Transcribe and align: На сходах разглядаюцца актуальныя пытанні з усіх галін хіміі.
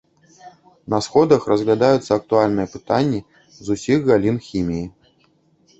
На 0.93 0.99
сходах 1.07 1.41
разглядаюцца 1.51 2.11
актуальныя 2.17 2.67
пытанні 2.75 3.19
з 3.63 3.67
усіх 3.79 3.99
галін 4.11 4.37
хіміі. 4.49 4.85